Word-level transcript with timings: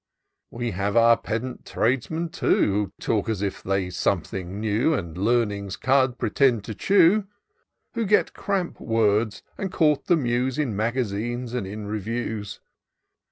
We 0.49 0.71
have 0.71 0.97
our 0.97 1.15
pedant 1.15 1.63
tradesmen 1.63 2.29
too. 2.29 2.61
Who 2.73 2.91
talk 2.99 3.29
as 3.29 3.43
if 3.43 3.61
they 3.61 3.91
something 3.91 4.59
knew, 4.59 4.95
And 4.95 5.15
learning's 5.15 5.75
cud 5.75 6.17
pretend 6.17 6.63
to 6.63 6.73
chew: 6.73 7.27
Who 7.93 8.07
get 8.07 8.33
cramp 8.33 8.79
words, 8.79 9.43
and 9.59 9.71
court 9.71 10.05
the 10.07 10.17
Muse 10.17 10.57
In 10.57 10.75
magazines 10.75 11.53
and 11.53 11.67
in 11.67 11.85
reviews. 11.85 12.59